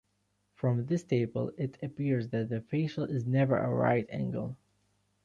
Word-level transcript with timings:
From 0.55 0.87
this 0.87 1.03
table 1.03 1.51
it 1.59 1.77
appears 1.83 2.29
that 2.29 2.49
the 2.49 2.61
facial 2.61 3.03
is 3.03 3.27
never 3.27 3.55
a 3.55 3.69
right 3.69 4.07
angle. 4.09 4.57